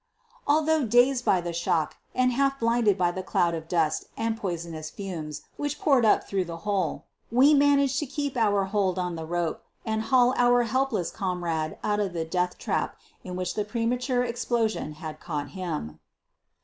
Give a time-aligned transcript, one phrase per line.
[0.47, 4.89] Although dazed by the shock and half blinded by the cloud of dust and poisonous
[4.89, 9.27] fumes which poured up through the hole, we managed to keep our hold on the
[9.27, 14.23] rope and haul our helpless comrade out of the death trap in which the premature
[14.23, 15.99] explosion had caught him.